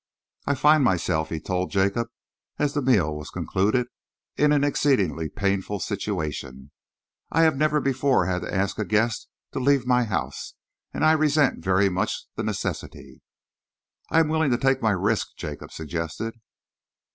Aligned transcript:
"I 0.47 0.55
find 0.55 0.83
myself," 0.83 1.29
he 1.29 1.39
told 1.39 1.69
Jacob, 1.69 2.07
as 2.57 2.73
the 2.73 2.81
meal 2.81 3.15
was 3.15 3.29
concluded, 3.29 3.85
"in 4.35 4.51
an 4.51 4.63
exceedingly 4.63 5.29
painful 5.29 5.79
situation. 5.79 6.71
I 7.29 7.43
have 7.43 7.55
never 7.55 7.79
before 7.79 8.25
had 8.25 8.41
to 8.41 8.51
ask 8.51 8.79
a 8.79 8.83
guest 8.85 9.27
to 9.51 9.59
leave 9.59 9.85
my 9.85 10.05
house, 10.05 10.55
and 10.91 11.05
I 11.05 11.11
resent 11.11 11.63
very 11.63 11.87
much 11.87 12.25
the 12.35 12.41
necessity." 12.41 13.21
"I 14.09 14.19
am 14.21 14.27
willing 14.29 14.49
to 14.49 14.57
take 14.57 14.81
my 14.81 14.89
risk," 14.89 15.35
Jacob 15.37 15.71
suggested. 15.71 16.33